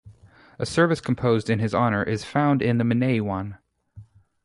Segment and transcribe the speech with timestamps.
[0.57, 3.59] A service composed in his honour is found in the Menaion.